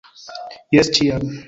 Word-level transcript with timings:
Jes, 0.79 0.91
ĉiam! 0.99 1.33